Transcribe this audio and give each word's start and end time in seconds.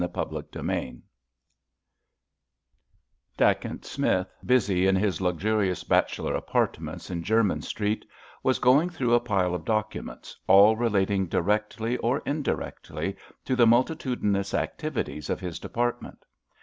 CHAPTER 0.15 0.63
VIII 0.63 1.03
Dacent 3.37 3.85
Smith, 3.85 4.33
busy 4.43 4.87
in 4.87 4.95
his 4.95 5.21
luxurious 5.21 5.83
bachelor 5.83 6.33
apartments 6.33 7.11
in 7.11 7.21
Jermyn 7.23 7.61
Street, 7.61 8.03
was 8.41 8.57
going 8.57 8.89
through 8.89 9.13
a 9.13 9.19
pile 9.19 9.53
of 9.53 9.63
documents, 9.63 10.35
all 10.47 10.75
relating 10.75 11.27
directly 11.27 11.97
or 11.97 12.23
indirectly 12.25 13.15
to 13.45 13.55
the 13.55 13.67
multitudinous 13.67 14.55
activities 14.55 15.29
of 15.29 15.39
his 15.39 15.59
department. 15.59 16.25